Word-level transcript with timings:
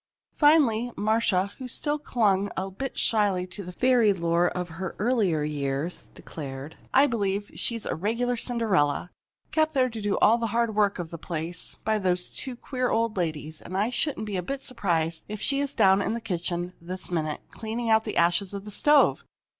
Finally 0.33 0.89
Marcia, 0.97 1.51
who 1.59 1.67
still 1.67 1.99
clung 1.99 2.49
a 2.57 2.71
bit 2.71 2.97
shyly 2.97 3.45
to 3.45 3.63
the 3.63 3.71
fairy 3.71 4.11
lore 4.13 4.47
of 4.49 4.69
her 4.69 4.95
earlier 4.97 5.43
years, 5.43 6.09
declared: 6.15 6.75
"I 6.91 7.05
believe 7.05 7.51
she's 7.53 7.85
a 7.85 7.93
regular 7.93 8.35
Cinderella, 8.35 9.11
kept 9.51 9.75
there 9.75 9.91
to 9.91 10.01
do 10.01 10.17
all 10.17 10.39
the 10.39 10.47
hard 10.57 10.73
work 10.75 10.97
of 10.97 11.11
the 11.11 11.19
place 11.19 11.77
by 11.85 11.99
those 11.99 12.33
queer 12.63 12.89
old 12.89 13.15
ladies, 13.15 13.61
and 13.61 13.77
I 13.77 13.91
shouldn't 13.91 14.25
be 14.25 14.37
a 14.37 14.41
bit 14.41 14.63
surprised 14.63 15.23
if 15.27 15.39
she's 15.39 15.75
down 15.75 16.01
in 16.01 16.13
the 16.13 16.19
kitchen 16.19 16.73
this 16.81 17.11
minute, 17.11 17.41
cleaning 17.51 17.91
out 17.91 18.03
the 18.03 18.17
ashes 18.17 18.55
of 18.55 18.65
the 18.65 18.71
stove! 18.71 19.23